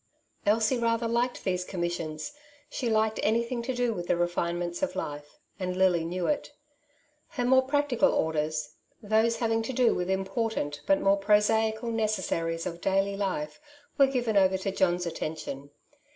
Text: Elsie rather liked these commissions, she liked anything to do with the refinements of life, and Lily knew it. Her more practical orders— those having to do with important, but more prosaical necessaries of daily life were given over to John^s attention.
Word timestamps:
Elsie 0.47 0.79
rather 0.79 1.07
liked 1.07 1.43
these 1.43 1.63
commissions, 1.63 2.33
she 2.71 2.89
liked 2.89 3.19
anything 3.21 3.61
to 3.61 3.71
do 3.71 3.93
with 3.93 4.07
the 4.07 4.17
refinements 4.17 4.81
of 4.81 4.95
life, 4.95 5.37
and 5.59 5.77
Lily 5.77 6.03
knew 6.03 6.25
it. 6.25 6.53
Her 7.27 7.45
more 7.45 7.61
practical 7.61 8.11
orders— 8.11 8.77
those 9.03 9.35
having 9.37 9.61
to 9.61 9.73
do 9.73 9.93
with 9.93 10.09
important, 10.09 10.81
but 10.87 10.99
more 10.99 11.17
prosaical 11.17 11.91
necessaries 11.91 12.65
of 12.65 12.81
daily 12.81 13.15
life 13.15 13.61
were 13.99 14.07
given 14.07 14.35
over 14.37 14.57
to 14.57 14.71
John^s 14.71 15.05
attention. 15.05 15.69